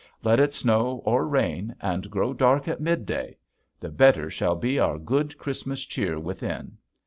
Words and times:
Let 0.23 0.39
it 0.39 0.51
snow 0.51 1.03
or 1.05 1.27
rain 1.27 1.75
and 1.79 2.09
grow 2.09 2.33
dark 2.33 2.67
at 2.67 2.81
midday! 2.81 3.37
The 3.79 3.89
better 3.91 4.31
shall 4.31 4.55
be 4.55 4.79
our 4.79 4.97
good 4.97 5.37
Christmas 5.37 5.85
cheer 5.85 6.17
within. 6.17 6.79